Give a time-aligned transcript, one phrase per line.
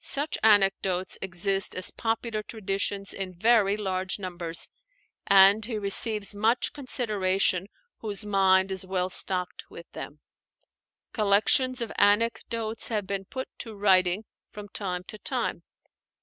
[0.00, 4.70] Such anecdotes exist as popular traditions in very large numbers;
[5.26, 7.66] and he receives much consideration
[7.98, 10.20] whose mind is well stocked with them.
[11.12, 15.62] Collections of anecdotes have been put to writing from time to time.